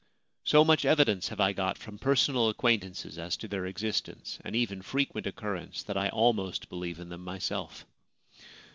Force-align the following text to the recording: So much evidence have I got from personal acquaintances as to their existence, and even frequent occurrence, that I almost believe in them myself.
So 0.43 0.65
much 0.65 0.83
evidence 0.83 1.27
have 1.27 1.39
I 1.39 1.53
got 1.53 1.77
from 1.77 1.99
personal 1.99 2.49
acquaintances 2.49 3.19
as 3.19 3.37
to 3.37 3.47
their 3.47 3.67
existence, 3.67 4.39
and 4.43 4.55
even 4.55 4.81
frequent 4.81 5.27
occurrence, 5.27 5.83
that 5.83 5.95
I 5.95 6.09
almost 6.09 6.69
believe 6.69 6.99
in 6.99 7.09
them 7.09 7.23
myself. 7.23 7.85